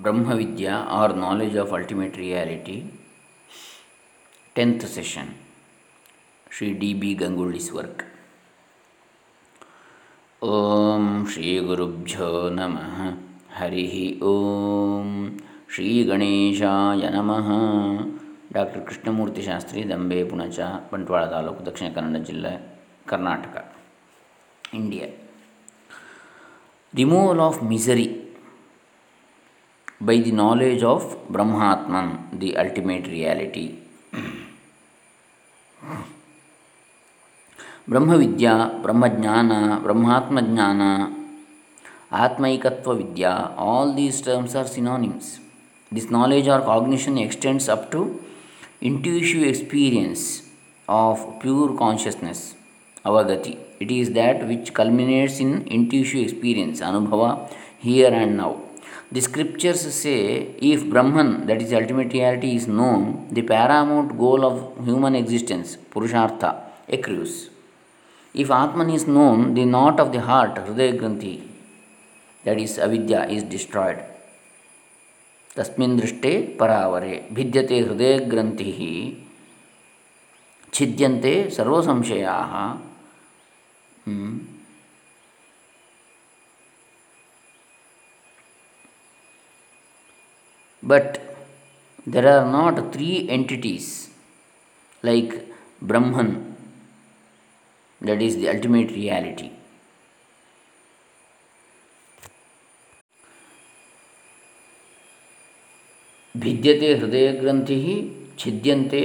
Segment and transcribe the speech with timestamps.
[0.00, 2.84] Brahmavidya or knowledge of ultimate reality,
[4.56, 5.34] 10th session,
[6.50, 7.14] Sri D.B.
[7.14, 7.98] Ganguly's work.
[10.42, 12.96] ಓಂ ಶ್ರೀ ಗುರುಭ್ಯೋ ನಮಃ
[13.58, 13.84] ಹರಿ
[14.30, 15.08] ಓಂ
[15.74, 17.48] ಶ್ರೀ ಗಣೇಶಾಯ ನಮಃ
[18.52, 20.58] ಡಾಕ್ಟರ್ ಕೃಷ್ಣಮೂರ್ತಿ ಶಾಸ್ತ್ರಿ ದಂಬೆ ಪುಣಚ
[20.92, 22.52] ಬಂಟ್ವಾಳ ತಾಲೂಕು ದಕ್ಷಿಣ ಕನ್ನಡ ಜಿಲ್ಲೆ
[23.08, 23.56] Karnataka
[24.74, 25.08] India
[26.94, 28.06] removal of misery
[30.00, 33.66] by the knowledge of Brahmatman, the ultimate reality.
[37.88, 38.52] ಬ್ರಹ್ಮವಿದ್ಯಾ
[38.84, 39.50] ಬ್ರಹ್ಮಜ್ಞಾನ
[39.82, 40.82] ಬ್ರಹ್ಮಾತ್ಮಜ್ಞಾನ
[42.22, 43.32] ಆತ್ಮೈಕತ್ವ ವಿದ್ಯಾ
[43.66, 45.28] all these terms are synonyms
[45.92, 48.00] this knowledge or cognition extends up to
[48.82, 50.24] ಇಂಟ್ಯೂಷಿವ್ experience
[50.88, 52.42] of pure consciousness
[53.04, 57.22] ಅವಗತಿ it is that which culminates in ಇಂಟ್ಯೂಷಿವ್ experience ಅನುಭವ
[57.82, 58.52] here and now
[59.13, 64.85] The scriptures say if Brahman, that is ultimate reality, is known, the paramount goal of
[64.85, 67.49] human existence, Purushartha, accrues.
[68.33, 71.45] If Atman is known, the knot of the heart, Hriday Granthi,
[72.45, 73.99] that is avidya, is destroyed.
[75.55, 78.79] तस्मिन् दृष्टे परावरे भिद्यते हृदयग्रन्थिः
[80.73, 82.53] छिद्यन्ते सर्वसंशयाः
[90.83, 91.21] But
[92.05, 94.09] there are not three entities
[95.03, 95.47] like
[95.81, 96.55] Brahman,
[98.01, 99.51] that is the ultimate reality.
[106.43, 107.77] भिद्यते हृदयग्रन्थि
[108.39, 109.01] छिद्यन्ते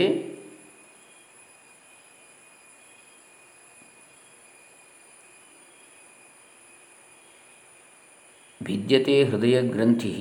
[8.63, 10.21] भिद्यते हृदयग्रन्थिः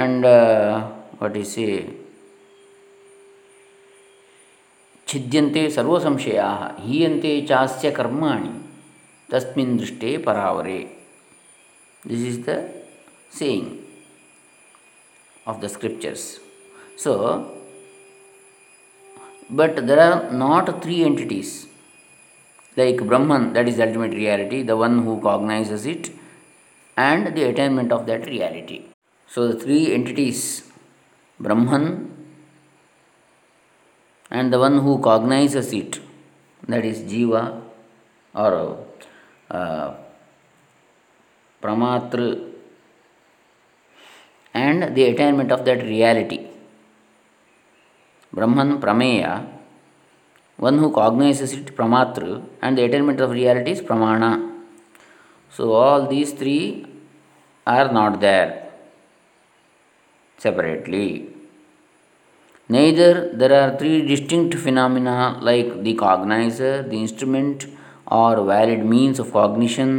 [0.00, 0.82] and uh,
[1.18, 1.68] what is say
[5.12, 8.52] छिद्यन्ते सर्वसंशयाः हीयन्ते चास्य कर्माणि
[9.32, 10.80] तस्मिन् दृष्टे परावरे
[12.08, 12.58] this is the
[13.38, 13.82] saying
[15.46, 16.38] of the scriptures.
[16.96, 17.52] So,
[19.50, 21.66] but there are not three entities
[22.76, 26.10] like Brahman, that is ultimate reality, the one who cognizes it,
[26.96, 28.91] and the attainment of that reality.
[29.32, 30.40] So, the three entities
[31.40, 31.84] Brahman
[34.30, 35.98] and the one who cognizes it,
[36.68, 37.62] that is Jiva
[38.34, 38.84] or
[39.50, 39.94] uh,
[41.62, 42.50] Pramatru,
[44.52, 46.48] and the attainment of that reality.
[48.34, 49.48] Brahman, Prameya,
[50.58, 54.60] one who cognizes it, Pramatru, and the attainment of reality is Pramana.
[55.48, 56.84] So, all these three
[57.66, 58.71] are not there
[60.44, 61.28] separately.
[62.68, 67.66] Neither there are three distinct phenomena like the cognizer, the instrument
[68.06, 69.90] or valid means of cognition,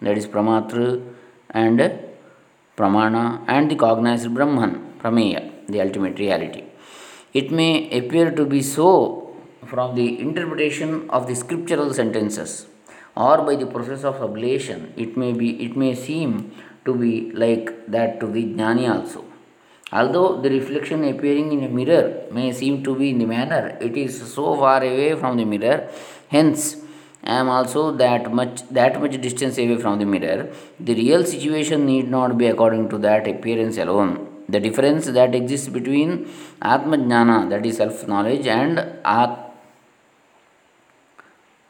[0.00, 1.02] that is Pramatra
[1.50, 1.78] and
[2.76, 6.64] Pramana, and the cognizer Brahman, Prameya, the ultimate reality.
[7.32, 12.66] It may appear to be so from the interpretation of the scriptural sentences
[13.16, 16.52] or by the process of ablation it may be it may seem
[16.84, 17.12] to be
[17.44, 19.25] like that to the jnani also
[19.92, 23.96] Although the reflection appearing in a mirror may seem to be in the manner, it
[23.96, 25.88] is so far away from the mirror,
[26.28, 26.76] hence
[27.22, 30.48] I am also that much that much distance away from the mirror.
[30.80, 34.28] The real situation need not be according to that appearance alone.
[34.48, 36.28] The difference that exists between
[36.62, 39.52] Atma Jnana, that is self knowledge, and At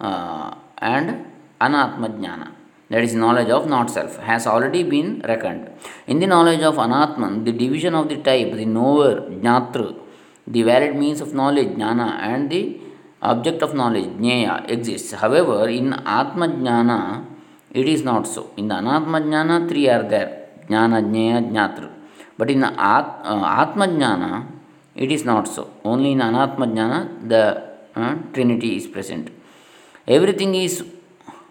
[0.00, 1.26] uh, and
[1.60, 2.55] Anatma Jnana
[2.88, 5.70] that is knowledge of not self, has already been reckoned.
[6.06, 9.98] In the knowledge of Anatman, the division of the type, the knower, Jnatru,
[10.46, 12.78] the valid means of knowledge, Jnana, and the
[13.22, 15.12] object of knowledge, Jnaya, exists.
[15.12, 17.26] However, in Atma Jnana,
[17.72, 18.50] it is not so.
[18.56, 21.90] In the Anatma Jnana, three are there Jnana, Jnaya, Jnatru.
[22.38, 24.46] But in At, uh, Jnana,
[24.94, 25.72] it is not so.
[25.84, 27.62] Only in Anatma Jnana, the
[27.96, 29.30] uh, Trinity is present.
[30.06, 30.84] Everything is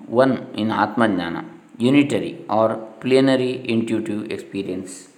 [0.07, 1.44] one in Atma Jnana,
[1.77, 5.09] unitary or plenary intuitive experience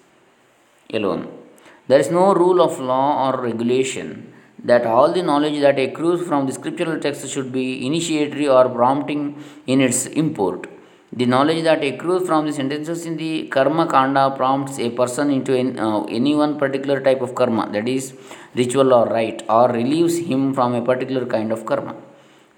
[0.93, 1.27] alone.
[1.87, 4.33] There is no rule of law or regulation
[4.63, 9.41] that all the knowledge that accrues from the scriptural text should be initiatory or prompting
[9.67, 10.67] in its import.
[11.13, 15.53] The knowledge that accrues from the sentences in the Karma Kanda prompts a person into
[15.55, 18.13] uh, any one particular type of karma, that is,
[18.55, 21.95] ritual or rite, or relieves him from a particular kind of karma.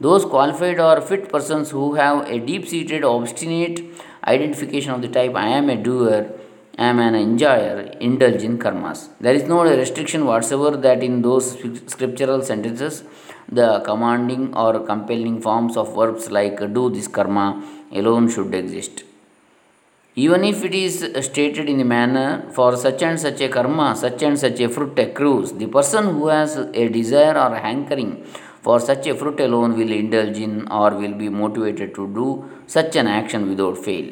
[0.01, 3.84] Those qualified or fit persons who have a deep seated, obstinate,
[4.25, 6.31] identification of the type I am a doer,
[6.78, 9.10] I am an enjoyer, indulge in karmas.
[9.19, 11.57] There is no restriction whatsoever that in those
[11.88, 13.04] scriptural sentences
[13.51, 17.62] the commanding or compelling forms of verbs like do this karma
[17.92, 19.04] alone should exist.
[20.16, 24.22] Even if it is stated in the manner for such and such a karma, such
[24.24, 28.25] and such a fruit accrues, the person who has a desire or a hankering
[28.62, 32.28] for such a fruit alone will indulge in or will be motivated to do
[32.68, 34.10] such an action without fail.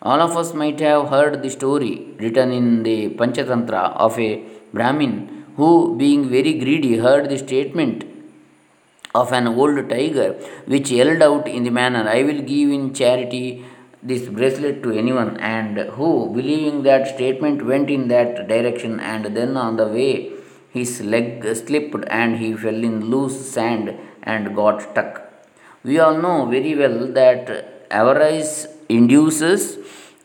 [0.00, 4.42] All of us might have heard the story written in the Panchatantra of a
[4.72, 8.04] Brahmin who, being very greedy, heard the statement
[9.14, 10.32] of an old tiger
[10.66, 13.64] which yelled out in the manner, I will give in charity
[14.02, 19.56] this bracelet to anyone, and who, believing that statement, went in that direction, and then
[19.56, 20.32] on the way
[20.76, 23.86] his leg slipped and he fell in loose sand
[24.22, 25.12] and got stuck.
[25.84, 27.44] We all know very well that
[27.90, 29.62] avarice induces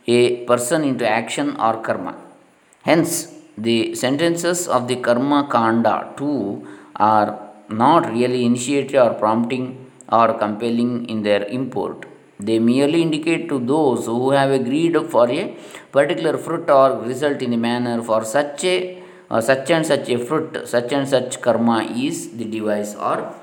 [0.08, 2.16] a person into action or karma.
[2.84, 7.30] Hence, the sentences of the karma kanda too are
[7.70, 9.66] not really initiative or prompting
[10.12, 12.06] or compelling in their import.
[12.40, 15.58] They merely indicate to those who have agreed for a
[15.92, 20.68] particular fruit or result in a manner for such a uh, such and such fruit,
[20.68, 23.34] such and such karma is the device or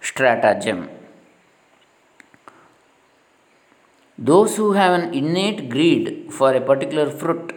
[0.00, 0.88] stratagem.
[4.18, 7.54] Those who have an innate greed for a particular fruit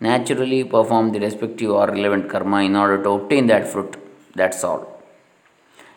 [0.00, 3.96] naturally perform the respective or relevant karma in order to obtain that fruit.
[4.34, 5.02] That's all.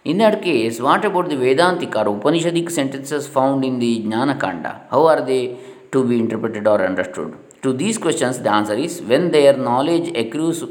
[0.03, 4.81] In that case, what about the Vedantic or Upanishadic sentences found in the Jnana Kanda?
[4.91, 5.57] How are they
[5.93, 7.37] to be interpreted or understood?
[7.63, 10.63] To these questions, the answer is when their knowledge accrues,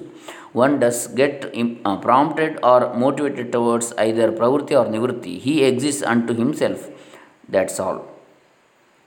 [0.53, 1.51] one does get
[1.85, 5.39] uh, prompted or motivated towards either pravritti or nivritti.
[5.39, 6.91] He exists unto himself.
[7.49, 8.09] That's all.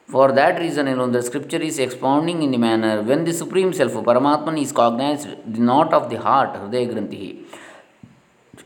[0.07, 3.93] For that reason alone, the scripture is expounding in the manner when the Supreme Self,
[3.93, 7.43] Paramatman, is cognized, the knot of the heart, Hridaya Granthi,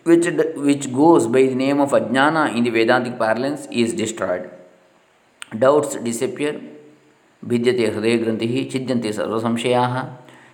[0.03, 0.25] which,
[0.55, 4.49] which goes by the name of Ajnana in the Vedantic parlance, is destroyed.
[5.57, 6.61] Doubts disappear,
[7.43, 9.83] भिद्यते हृदय ग्रंथि छिद्यंते सर्वसंशया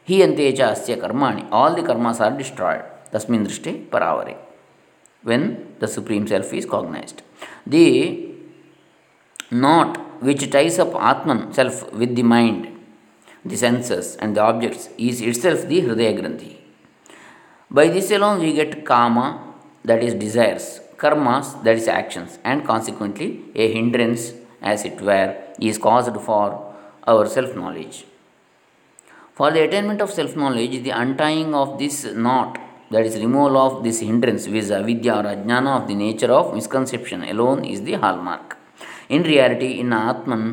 [0.09, 2.81] हीयते चाह Karma all the karmas are destroyed
[3.13, 4.35] तस्मिन् दृष्टि परावरे।
[5.23, 5.45] When
[5.81, 7.13] the supreme self is cognize
[7.69, 7.85] the
[9.53, 12.67] knot which ties up Atman self with the mind
[13.47, 16.55] the senses and the objects is itself the hridaya granthi
[17.71, 19.19] by this alone we get kama
[19.87, 24.33] that is desires karmas that is actions and consequently a hindrance
[24.73, 26.53] as it were is caused for
[27.07, 28.05] our self knowledge.
[29.33, 32.59] For the attainment of self knowledge, the untying of this knot,
[32.91, 37.23] that is, removal of this hindrance with avidya or ajnana of the nature of misconception
[37.23, 38.57] alone is the hallmark.
[39.09, 40.47] In reality, in Atman,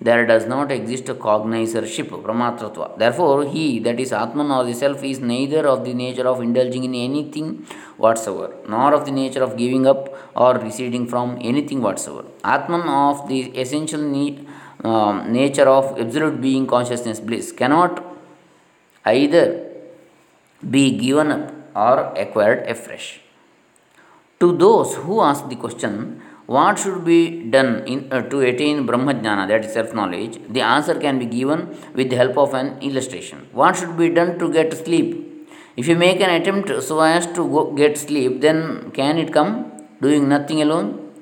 [0.00, 2.96] there does not exist a cognizership, pramatratva.
[2.98, 6.84] Therefore, he, that is Atman or the self, is neither of the nature of indulging
[6.84, 7.66] in anything
[7.96, 12.28] whatsoever, nor of the nature of giving up or receding from anything whatsoever.
[12.44, 14.46] Atman of the essential need
[14.84, 18.04] um, nature of absolute being consciousness bliss cannot
[19.04, 19.64] either
[20.70, 23.20] be given up or acquired afresh.
[24.40, 29.64] To those who ask the question, what should be done uh, to attain Brahmajnana, that
[29.64, 33.48] is self knowledge, the answer can be given with the help of an illustration.
[33.52, 35.08] What should be done to get sleep?
[35.76, 39.70] If you make an attempt so as to get sleep, then can it come?
[40.00, 41.12] Doing nothing alone,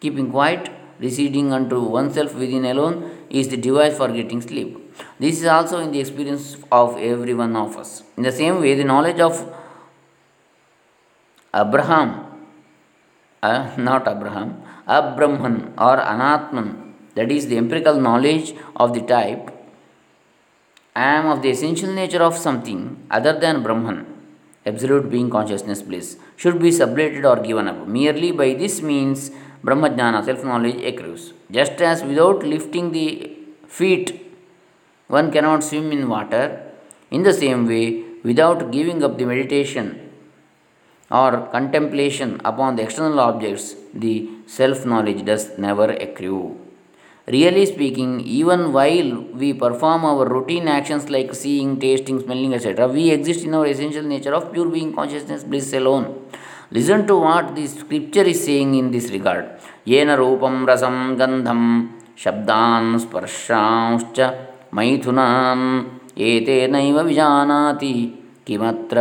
[0.00, 0.70] keeping quiet,
[1.06, 2.96] receding unto oneself within alone
[3.30, 4.70] is the device for getting sleep.
[5.18, 8.02] This is also in the experience of every one of us.
[8.16, 9.34] In the same way, the knowledge of
[11.54, 12.08] Abraham,
[13.42, 16.68] uh, not Abraham, Abrahman or Anatman,
[17.14, 19.50] that is the empirical knowledge of the type,
[20.94, 24.06] I am of the essential nature of something other than Brahman,
[24.66, 27.86] absolute being consciousness bliss, should be sublated or given up.
[27.86, 29.30] Merely by this means,
[29.64, 31.32] Brahmajnana, self knowledge, accrues.
[31.50, 34.18] Just as without lifting the feet,
[35.08, 36.62] one cannot swim in water,
[37.10, 40.10] in the same way, without giving up the meditation
[41.10, 46.58] or contemplation upon the external objects, the self knowledge does never accrue.
[47.28, 53.10] Really speaking, even while we perform our routine actions like seeing, tasting, smelling, etc., we
[53.10, 56.21] exist in our essential nature of pure being consciousness bliss alone.
[56.72, 59.48] Listen to what the scripture is saying in this regard
[59.90, 61.62] ಏನ ರೂಪಂ ರಸಂ ಗಂಧಂ
[62.24, 64.18] ಶಬ್ದಾನ್ ಸ್ಪರ್ಶಾಂಶ್ಚ
[64.74, 65.66] ಮೈಥುನಾನ್
[66.26, 67.94] ಏತೇನೈವ ವಿಜಾನಾತಿ
[68.46, 68.98] ಕಿಮತ್ರ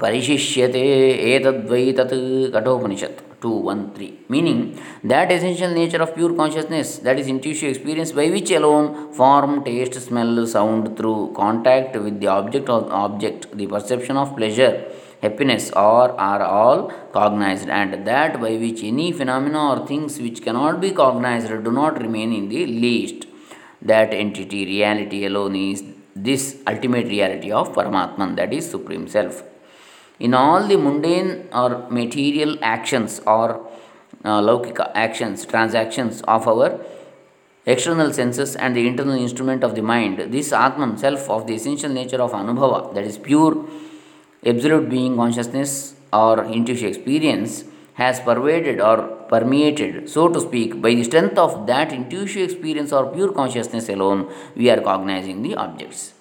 [0.00, 0.82] ಪರಿಶಿಷ್ಯತೆ
[1.30, 2.14] ಏತದ್ವೈ ತತ್
[2.54, 4.62] Kathopanishad two one three meaning
[5.08, 8.86] that essential nature of pure consciousness that is intuitive experience by which alone
[9.16, 14.76] form taste smell sound through contact with the object of object the perception of pleasure
[15.22, 20.80] happiness or are all cognized and that by which any phenomena or things which cannot
[20.80, 23.26] be cognized do not remain in the least.
[23.82, 25.84] That entity reality alone is
[26.14, 29.42] this ultimate reality of paramatman that is supreme self.
[30.18, 33.68] In all the mundane or material actions or
[34.24, 36.80] uh, laukika actions, transactions of our
[37.66, 41.90] external senses and the internal instrument of the mind, this Atman, self of the essential
[41.90, 43.64] nature of Anubhava, that is pure
[44.44, 47.64] absolute being consciousness or intuitive experience,
[47.94, 53.12] has pervaded or permeated, so to speak, by the strength of that intuitive experience or
[53.12, 56.14] pure consciousness alone, we are cognizing the objects.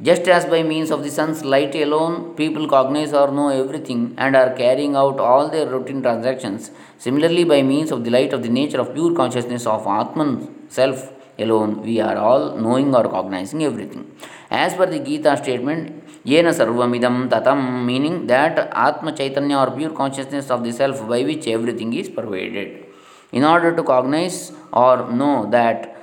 [0.00, 4.36] Just as by means of the sun's light alone, people cognize or know everything and
[4.36, 8.48] are carrying out all their routine transactions, similarly, by means of the light of the
[8.48, 14.04] nature of pure consciousness of Atman self alone, we are all knowing or cognizing everything.
[14.50, 18.54] As per the Gita statement, Yena Sarvamidam Tatam, meaning that
[18.86, 22.84] Atma Chaitanya or pure consciousness of the self by which everything is pervaded.
[23.32, 25.96] In order to cognize or know that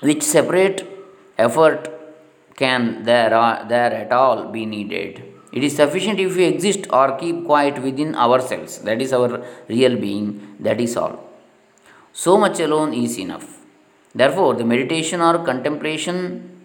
[0.00, 0.78] which separate
[1.36, 1.88] effort
[2.56, 5.22] can there, are, there at all be needed.
[5.52, 8.78] It is sufficient if we exist or keep quiet within ourselves.
[8.80, 10.56] That is our real being.
[10.60, 11.24] That is all.
[12.12, 13.58] So much alone is enough.
[14.14, 16.57] Therefore, the meditation or contemplation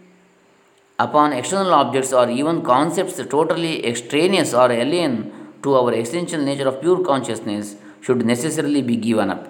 [1.00, 5.32] upon external objects or even concepts totally extraneous or alien
[5.64, 9.48] to our essential nature of pure consciousness should necessarily be given up.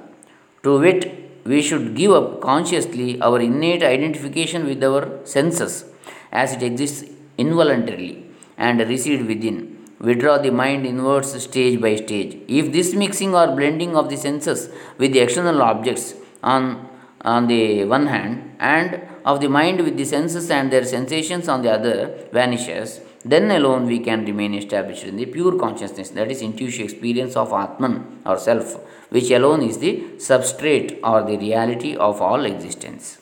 [0.64, 1.02] To wit,
[1.46, 5.86] we should give up consciously our innate identification with our senses
[6.32, 8.26] as it exists involuntarily
[8.58, 9.78] and recede within.
[10.00, 12.38] Withdraw the mind inwards stage by stage.
[12.48, 16.90] If this mixing or blending of the senses with the external objects on,
[17.22, 21.62] on the one hand and of the mind with the senses and their sensations on
[21.62, 26.42] the other vanishes, then alone we can remain established in the pure consciousness, that is,
[26.42, 32.22] intuitive experience of Atman or Self, which alone is the substrate or the reality of
[32.22, 33.20] all existence.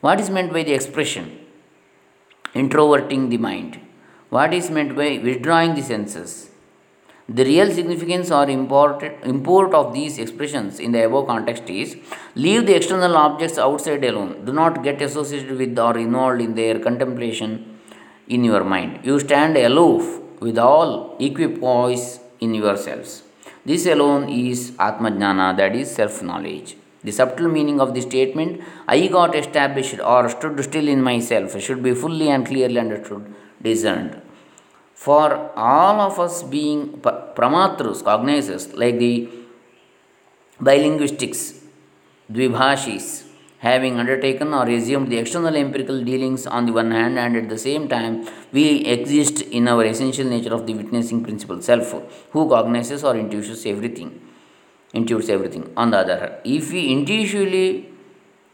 [0.00, 1.44] What is meant by the expression?
[2.54, 3.80] introverting the mind.
[4.30, 6.50] What is meant by withdrawing the senses?
[7.28, 9.02] The real significance or import,
[9.74, 11.96] of these expressions in the above context is
[12.34, 14.44] leave the external objects outside alone.
[14.44, 17.78] Do not get associated with or involved in their contemplation
[18.28, 19.00] in your mind.
[19.04, 23.22] You stand aloof with all equipoise in yourselves.
[23.64, 26.76] This alone is Atmajnana, that is self knowledge.
[27.02, 31.82] The subtle meaning of the statement, I got established or stood still in myself, should
[31.82, 34.20] be fully and clearly understood, discerned.
[34.94, 39.28] For all of us being pramatrus, cognizers, like the
[40.60, 41.62] bilinguistics,
[42.32, 43.26] dvibhashis,
[43.58, 47.58] having undertaken or assumed the external empirical dealings on the one hand, and at the
[47.58, 51.92] same time, we exist in our essential nature of the witnessing principle self,
[52.30, 54.20] who cognizes or intuits everything
[54.94, 55.70] intuits everything.
[55.76, 57.88] On the other hand, if we intuitively,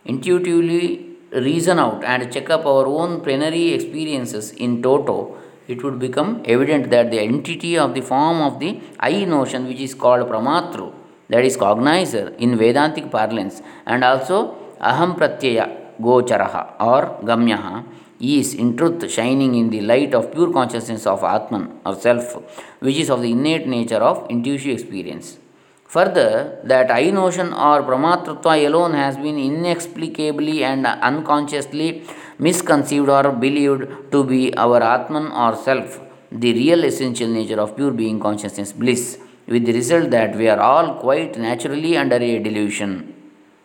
[0.05, 5.37] intuitively reason out and check up our own plenary experiences in toto,
[5.71, 9.81] it would become evident that the entity of the form of the I notion, which
[9.81, 10.93] is called Pramatru,
[11.29, 14.37] that is cognizer in Vedantic parlance, and also
[14.81, 15.67] Aham Pratyaya
[16.01, 17.85] Gocharaha or Gamyaha,
[18.21, 22.37] is in truth shining in the light of pure consciousness of Atman or Self,
[22.81, 25.39] which is of the innate nature of intuitive experience.
[25.87, 32.05] Further, that I notion or Pramatratva alone has been inexplicably and unconsciously
[32.47, 33.83] misconceived or believed
[34.13, 36.01] to be our Atman or Self,
[36.33, 40.61] the real essential nature of pure being consciousness bliss, with the result that we are
[40.61, 42.93] all quite naturally under a delusion.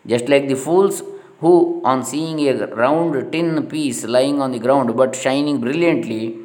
[0.05, 1.03] Just like the fools
[1.39, 6.37] who, on seeing a round tin piece lying on the ground but shining brilliantly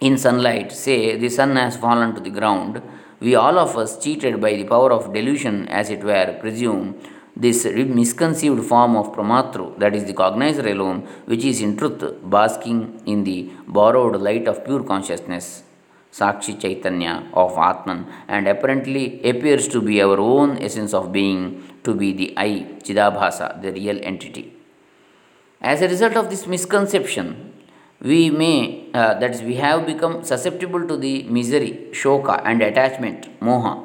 [0.00, 2.82] in sunlight, say the sun has fallen to the ground
[3.20, 6.94] we all of us, cheated by the power of delusion, as it were, presume
[7.36, 13.02] this misconceived form of pramatru, that is the cognizer alone, which is in truth basking
[13.06, 15.64] in the borrowed light of pure consciousness,
[16.12, 21.92] Sakshi Chaitanya of Atman, and apparently appears to be our own essence of being, to
[21.92, 24.52] be the I, Chidabhasa, the real entity.
[25.60, 27.52] As a result of this misconception,
[28.00, 33.40] we may, uh, that is, we have become susceptible to the misery, shoka, and attachment,
[33.40, 33.84] moha,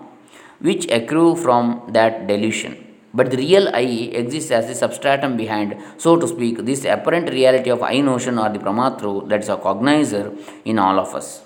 [0.60, 2.89] which accrue from that delusion.
[3.14, 7.70] but the real I exists as the substratum behind, so to speak, this apparent reality
[7.70, 11.44] of I notion or the Pramatru that is a cognizer in all of us.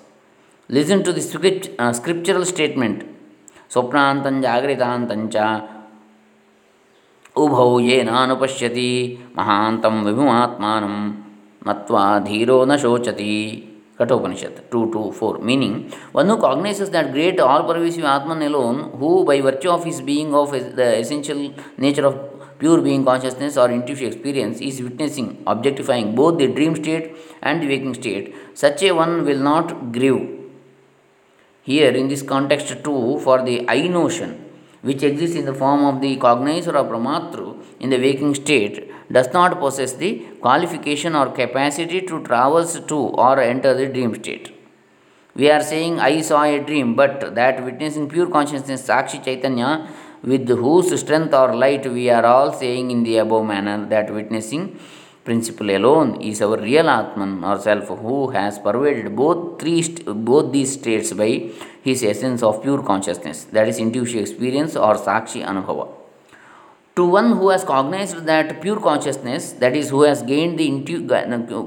[0.68, 3.04] Listen to the script, uh, scriptural statement
[3.74, 5.36] स्वप्नांतं जागृतांतञ्च
[7.42, 8.90] उभौ येनानुपश्यति
[9.36, 10.96] महान्तं विभुमात्मानं
[11.66, 13.34] मत्वा धीरो न शोचति
[13.98, 15.38] Kathopanishad 2 to 4.
[15.38, 20.00] Meaning, one who cognizes that great all pervasive Atman alone, who by virtue of his
[20.00, 26.14] being of the essential nature of pure being consciousness or intuitive experience, is witnessing, objectifying
[26.14, 30.40] both the dream state and waking state, such a one will not grieve.
[31.62, 34.44] Here, in this context, too, for the I notion,
[34.82, 39.32] which exists in the form of the cognizer or pramatru in the waking state, does
[39.32, 44.54] not possess the qualification or capacity to traverse to or enter the dream state.
[45.36, 49.88] We are saying, I saw a dream, but that witnessing pure consciousness, Sakshi Chaitanya,
[50.22, 54.78] with whose strength or light we are all saying in the above manner, that witnessing
[55.24, 60.52] principle alone is our real Atman or self who has pervaded both three st- both
[60.52, 61.50] these states by
[61.82, 65.86] his essence of pure consciousness that is intuitive experience or sakshi anubhava
[66.96, 71.00] to one who has cognized that pure consciousness that is who has gained the intu-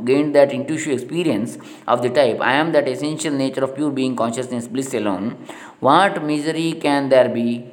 [0.06, 4.16] gained that intuitive experience of the type i am that essential nature of pure being
[4.16, 5.36] consciousness bliss alone.
[5.80, 7.66] What misery can there be?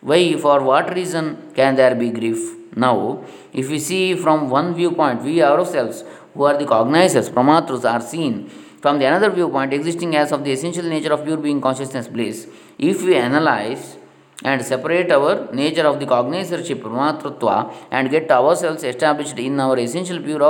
[0.00, 2.40] Why for what reason can there be grief?
[2.74, 8.00] Now, if we see from one viewpoint, we ourselves, who are the cognizers, pramatrus, are
[8.00, 8.48] seen
[8.82, 12.48] from the another viewpoint, existing as of the essential nature of pure being consciousness bliss.
[12.78, 13.96] If we analyze
[14.44, 20.20] and separate our nature of the cognizership, pramatrutva, and get ourselves established in our essential
[20.20, 20.42] pure,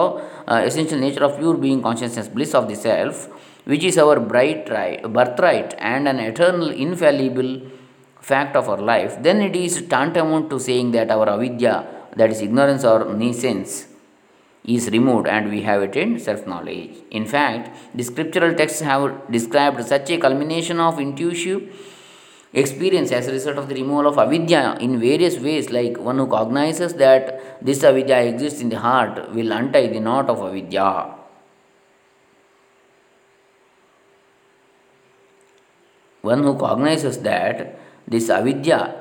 [0.48, 3.28] uh, essential nature of pure being consciousness bliss of the self,
[3.64, 7.60] which is our bright right, birthright and an eternal, infallible
[8.20, 12.40] fact of our life, then it is tantamount to saying that our avidya that is
[12.40, 13.88] ignorance or nescience
[14.64, 16.92] is removed and we have attained self knowledge.
[17.10, 21.62] In fact, the scriptural texts have described such a culmination of intuitive
[22.52, 26.26] experience as a result of the removal of avidya in various ways, like one who
[26.26, 31.14] cognizes that this avidya exists in the heart will untie the knot of avidya.
[36.20, 38.94] One who cognizes that this avidya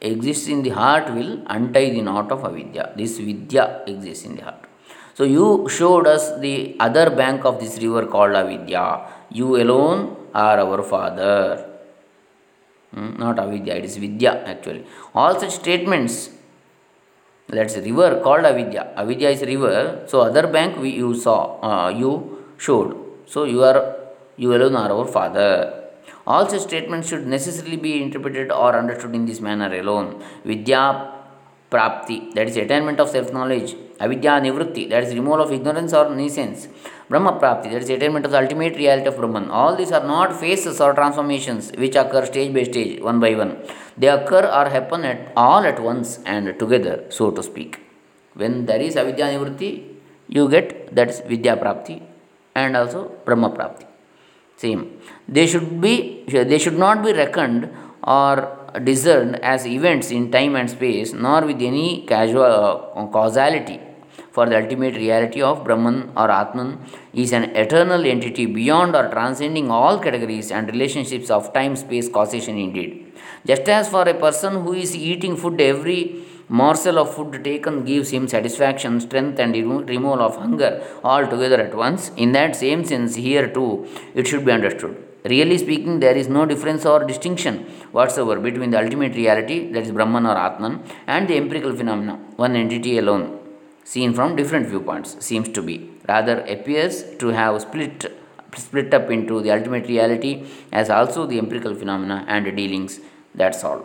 [0.00, 2.92] exists in the heart will untie the knot of avidya.
[2.96, 4.66] This vidya exists in the heart.
[5.14, 9.06] So you showed us the other bank of this river called avidya.
[9.30, 11.69] You alone are our father.
[12.94, 13.16] Hmm?
[13.18, 14.84] Not avidya, it is vidya actually.
[15.14, 16.30] All such statements.
[17.48, 18.92] That's river called avidya.
[18.96, 20.04] Avidya is river.
[20.06, 22.96] So other bank we you saw, uh, you showed.
[23.26, 23.96] So you are
[24.36, 25.76] you alone are our father.
[26.26, 30.22] All such statements should necessarily be interpreted or understood in this manner alone.
[30.44, 31.12] Vidya
[31.70, 33.74] prapti, that is attainment of self knowledge.
[34.00, 36.68] Avidya nivritti, that is removal of ignorance or nescience.
[37.10, 39.50] Brahma prapti, that is attainment of the ultimate reality of Brahman.
[39.50, 43.52] All these are not phases or transformations which occur stage by stage, one by one.
[43.98, 47.80] They occur or happen at all at once and together, so to speak.
[48.34, 49.72] When there is avidya nivritti,
[50.36, 51.96] you get that is vidya prapti
[52.54, 53.86] and also Brahma prapti
[54.62, 54.82] same
[55.36, 55.94] they should be
[56.52, 57.62] they should not be reckoned
[58.16, 58.34] or
[58.88, 63.78] discerned as events in time and space nor with any casual uh, causality
[64.34, 66.70] for the ultimate reality of brahman or atman
[67.12, 72.58] is an eternal entity beyond or transcending all categories and relationships of time space causation
[72.66, 72.90] indeed
[73.46, 76.00] just as for a person who is eating food every
[76.58, 81.74] morsel of food taken gives him satisfaction, strength, and removal of hunger all together at
[81.74, 82.10] once.
[82.16, 84.96] In that same sense, here too, it should be understood.
[85.24, 87.58] Really speaking, there is no difference or distinction
[87.92, 92.56] whatsoever between the ultimate reality, that is Brahman or Atman, and the empirical phenomena, one
[92.56, 93.39] entity alone,
[93.83, 95.89] seen from different viewpoints, seems to be.
[96.07, 98.05] Rather, appears to have split,
[98.55, 102.99] split up into the ultimate reality as also the empirical phenomena and dealings.
[103.35, 103.83] That's all.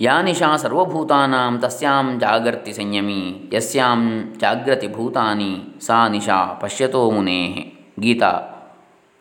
[0.00, 3.22] या निशा सर्वभूतानां तस्यां जागर्ति संयमी
[3.54, 3.96] यस्यां
[4.42, 5.50] जाग्रति भूतानि
[5.86, 7.56] सा निशा पश्यतो मुनेः
[8.04, 8.30] गीता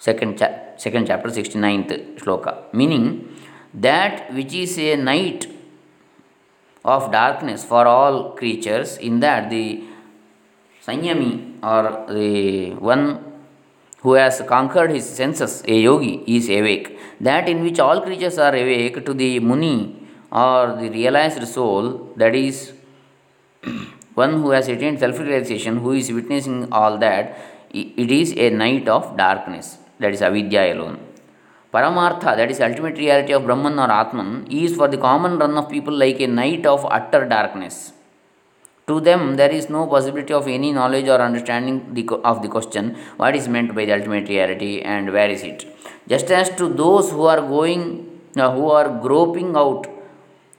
[0.01, 0.49] सेकेंड चा
[0.83, 2.45] सेकेंड चैप्टर सिक्सटी नाइन्थ श्लोक
[2.81, 3.07] meaning
[3.87, 5.47] that which is a night
[6.84, 9.82] of darkness for all creatures in that the
[10.86, 13.04] sanyami or the one
[14.00, 18.54] who has conquered his senses a yogi is awake that in which all creatures are
[18.62, 22.72] awake to the muni or the realized soul, that is,
[24.14, 27.38] one who has attained self realization, who is witnessing all that,
[27.70, 30.98] it is a night of darkness, that is avidya alone.
[31.72, 35.70] Paramartha, that is ultimate reality of Brahman or Atman, is for the common run of
[35.70, 37.92] people like a night of utter darkness.
[38.88, 42.96] To them, there is no possibility of any knowledge or understanding the, of the question
[43.16, 45.64] what is meant by the ultimate reality and where is it.
[46.06, 49.86] Just as to those who are going, uh, who are groping out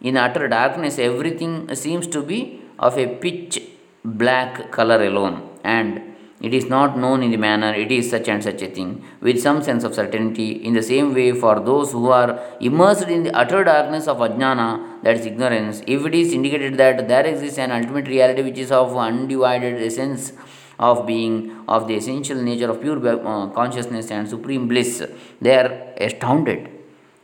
[0.02, 3.62] in utter darkness, everything seems to be of a pitch
[4.04, 8.43] black color alone, and it is not known in the manner it is such and
[8.43, 10.52] such a thing, with some sense of certainty.
[10.52, 15.02] In the same way, for those who are immersed in the utter darkness of ajnana,
[15.04, 18.72] that is ignorance, if it is indicated that there exists an ultimate reality which is
[18.72, 20.34] of undivided essence
[20.80, 25.04] of being, of the essential nature of pure uh, consciousness and supreme bliss,
[25.39, 26.73] they are astounded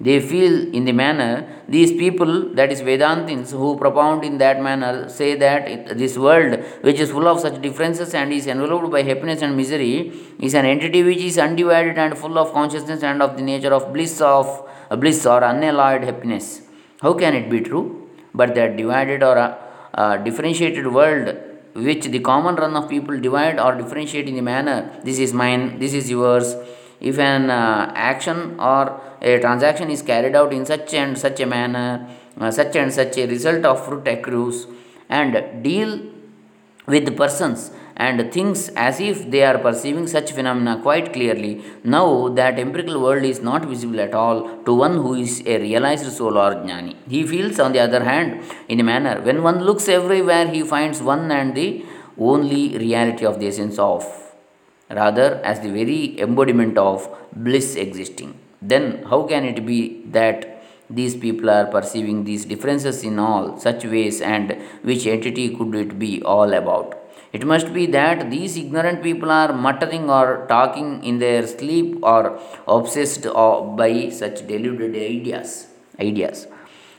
[0.02, 5.10] they feel in the manner these people, that is Vedantins, who propound in that manner,
[5.10, 9.04] say that it, this world, which is full of such differences and is enveloped by
[9.04, 13.36] happiness and misery, is an entity which is undivided and full of consciousness and of
[13.36, 16.62] the nature of bliss of uh, bliss or unalloyed happiness.
[17.02, 18.10] How can it be true?
[18.34, 19.58] But that divided or uh,
[19.94, 21.38] uh, differentiated world
[21.74, 25.78] which the common run of people divide or differentiate in the manner this is mine,
[25.80, 26.56] this is yours,
[27.00, 31.46] if an uh, action or a transaction is carried out in such and such a
[31.46, 32.08] manner,
[32.40, 34.68] uh, such and such a result of fruit accrues,
[35.10, 36.02] and deal
[36.88, 41.62] with persons and things as if they are perceiving such phenomena quite clearly.
[41.84, 46.10] Now that empirical world is not visible at all to one who is a realized
[46.12, 46.96] soul or jnani.
[47.10, 51.02] He feels, on the other hand, in a manner when one looks everywhere, he finds
[51.02, 51.86] one and the
[52.18, 54.29] only reality of the essence of
[54.89, 58.39] rather as the very embodiment of bliss existing.
[58.62, 63.86] Then, how can it be that these people are perceiving these differences in all such
[63.86, 66.97] ways, and which entity could it be all about?
[67.32, 72.39] It must be that these ignorant people are muttering or talking in their sleep or
[72.67, 73.23] obsessed
[73.78, 75.67] by such deluded ideas.
[75.99, 76.47] ideas.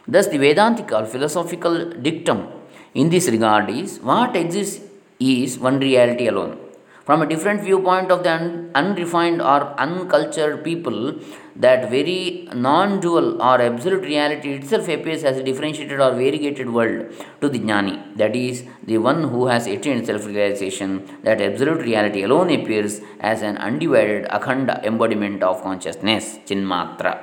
[0.07, 2.49] Thus, the Vedantic or philosophical dictum
[2.95, 4.85] in this regard is what exists
[5.19, 6.59] is one reality alone
[7.05, 11.15] from a different viewpoint of the un- unrefined or uncultured people,
[11.57, 17.13] that very non dual or absolute reality itself appears as a differentiated or variegated world
[17.41, 20.91] to the jnani, that is, the one who has attained self realization,
[21.23, 27.19] that absolute reality alone appears as an undivided, akhanda embodiment of consciousness, chinmatra.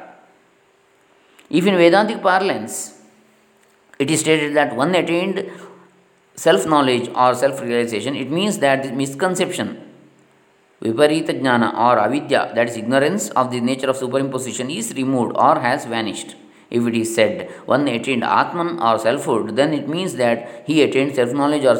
[1.49, 2.99] If in Vedantic parlance,
[3.99, 5.49] it is stated that one attained
[6.37, 9.69] self knowledge or self realization, it means that the misconception,
[10.81, 15.59] viparita jnana or avidya, that is ignorance of the nature of superimposition, is removed or
[15.59, 16.35] has vanished.
[16.69, 21.15] If it is said one attained Atman or selfhood, then it means that he attained
[21.15, 21.75] self knowledge or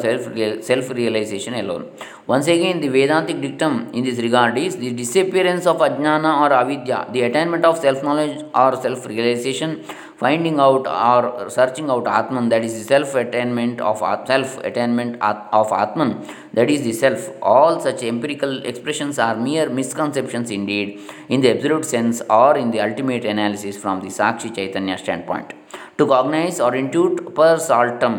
[0.62, 1.90] self realization alone.
[2.26, 7.06] Once again, the Vedantic dictum in this regard is the disappearance of ajnana or avidya,
[7.12, 9.84] the attainment of self knowledge or self realization
[10.22, 15.72] finding out or searching out Atman, that is the self attainment of self attainment of
[15.72, 16.10] Atman,
[16.52, 17.30] that is the self.
[17.40, 22.80] All such empirical expressions are mere misconceptions indeed, in the absolute sense or in the
[22.80, 25.54] ultimate analysis from the Sakshi Chaitanya standpoint.
[25.98, 28.16] To cognize or intuit per saltum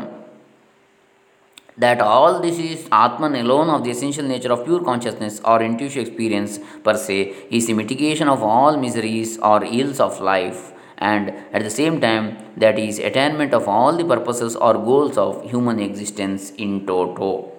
[1.78, 6.08] that all this is Atman alone of the essential nature of pure consciousness or intuitive
[6.08, 11.64] experience per se is the mitigation of all miseries or ills of life and at
[11.64, 16.52] the same time that is attainment of all the purposes or goals of human existence
[16.52, 17.52] in toto.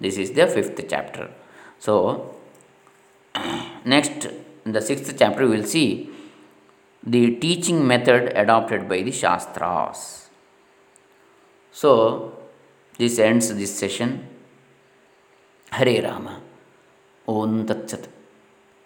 [0.00, 1.30] This is the fifth chapter.
[1.78, 2.34] So
[3.84, 4.28] next
[4.64, 6.10] in the sixth chapter we will see
[7.02, 10.30] the teaching method adopted by the shastras.
[11.70, 12.32] So
[12.98, 14.26] this ends this session.
[15.70, 16.40] Hare rama.
[17.28, 18.08] Om tat